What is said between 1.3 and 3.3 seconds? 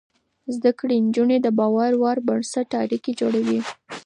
د باور پر بنسټ اړيکې